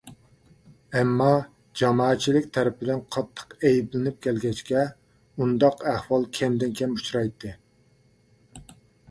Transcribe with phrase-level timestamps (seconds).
[0.99, 1.25] ئەمما،
[1.81, 4.87] جامائەتچىلىك تەرىپىدىن قاتتىق ئەيىبلىنىپ كەلگەچكە،
[5.37, 7.55] ئۇنداق ئەھۋال كەمدىن كەم ئۇچرايتتى.